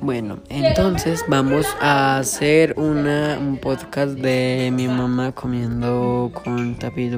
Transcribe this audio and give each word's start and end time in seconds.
Bueno, 0.00 0.40
entonces 0.48 1.24
vamos 1.28 1.66
a 1.80 2.18
hacer 2.18 2.74
una, 2.76 3.38
un 3.40 3.56
podcast 3.56 4.12
de 4.12 4.70
mi 4.72 4.86
mamá 4.88 5.32
comiendo 5.32 6.30
con 6.32 6.76
tapiz 6.76 7.10
de 7.10 7.16